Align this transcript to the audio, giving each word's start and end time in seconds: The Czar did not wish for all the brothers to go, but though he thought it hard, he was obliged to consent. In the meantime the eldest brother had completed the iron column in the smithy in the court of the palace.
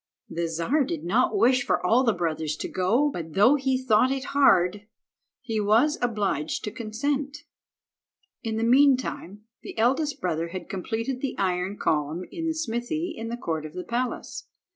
The 0.31 0.47
Czar 0.47 0.83
did 0.83 1.03
not 1.03 1.37
wish 1.37 1.63
for 1.63 1.79
all 1.85 2.03
the 2.03 2.11
brothers 2.11 2.55
to 2.55 2.67
go, 2.67 3.11
but 3.11 3.33
though 3.33 3.53
he 3.53 3.77
thought 3.77 4.09
it 4.11 4.23
hard, 4.33 4.87
he 5.41 5.59
was 5.61 5.99
obliged 6.01 6.63
to 6.63 6.71
consent. 6.71 7.43
In 8.41 8.57
the 8.57 8.63
meantime 8.63 9.43
the 9.61 9.77
eldest 9.77 10.19
brother 10.19 10.47
had 10.47 10.69
completed 10.69 11.21
the 11.21 11.37
iron 11.37 11.77
column 11.77 12.25
in 12.31 12.47
the 12.47 12.55
smithy 12.55 13.13
in 13.15 13.27
the 13.29 13.37
court 13.37 13.63
of 13.63 13.73
the 13.75 13.83
palace. 13.83 14.47